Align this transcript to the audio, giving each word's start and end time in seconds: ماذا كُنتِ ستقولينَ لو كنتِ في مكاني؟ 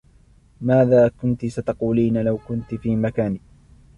ماذا 0.61 1.07
كُنتِ 1.07 1.45
ستقولينَ 1.45 2.17
لو 2.21 2.37
كنتِ 2.37 2.75
في 2.75 2.95
مكاني؟ 2.95 3.41